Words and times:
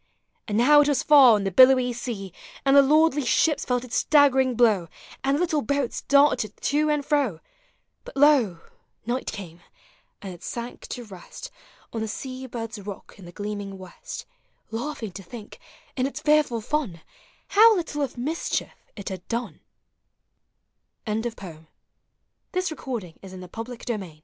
And 0.47 0.57
now 0.57 0.81
it 0.81 0.87
was 0.87 1.03
far 1.03 1.35
on 1.35 1.43
the 1.43 1.51
billowy 1.51 1.93
sea; 1.93 2.33
And 2.65 2.75
the 2.75 2.81
lordly 2.81 3.23
ships 3.23 3.65
felt 3.65 3.83
its 3.83 3.97
staggering 3.97 4.55
blow, 4.55 4.87
And 5.23 5.37
the 5.37 5.41
little 5.41 5.61
boats 5.61 6.01
darted 6.01 6.57
to 6.59 6.89
and 6.89 7.05
fro:— 7.05 7.39
But 8.03 8.17
lo! 8.17 8.61
night 9.05 9.31
came, 9.31 9.61
and 10.19 10.33
it 10.33 10.41
sank 10.41 10.87
to 10.87 11.03
rest 11.03 11.51
On 11.93 12.01
the 12.01 12.07
sea 12.07 12.47
bird's 12.47 12.79
rock 12.81 13.13
iu 13.19 13.23
the 13.25 13.31
gleaming 13.31 13.77
west, 13.77 14.25
Laughing 14.71 15.11
to 15.11 15.21
think, 15.21 15.59
iu 15.95 16.07
its 16.07 16.19
fearful 16.19 16.61
fun, 16.61 17.01
How 17.49 17.75
little 17.75 18.01
of 18.01 18.17
mischief 18.17 18.73
it 18.95 19.09
had 19.09 19.27
done! 19.27 19.59